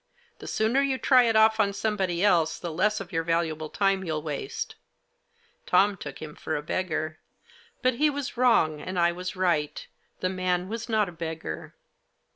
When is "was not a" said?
10.69-11.11